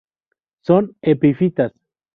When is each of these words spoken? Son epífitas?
Son 0.67 0.83
epífitas? 1.13 1.73